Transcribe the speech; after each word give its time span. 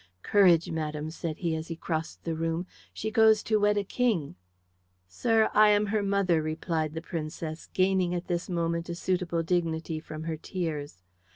"Courage, 0.23 0.71
madam," 0.71 1.11
said 1.11 1.37
he, 1.37 1.55
as 1.55 1.67
he 1.67 1.75
crossed 1.75 2.23
the 2.23 2.33
room; 2.33 2.65
"she 2.91 3.11
goes 3.11 3.43
to 3.43 3.59
wed 3.59 3.77
a 3.77 3.83
king." 3.83 4.33
"Sir, 5.07 5.51
I 5.53 5.69
am 5.69 5.85
her 5.85 6.01
mother," 6.01 6.41
replied 6.41 6.95
the 6.95 7.03
Princess, 7.03 7.67
gaining 7.67 8.15
at 8.15 8.25
this 8.25 8.49
moment 8.49 8.89
a 8.89 8.95
suitable 8.95 9.43
dignity 9.43 9.99
from 9.99 10.23
her 10.23 10.37
tears. 10.37 11.03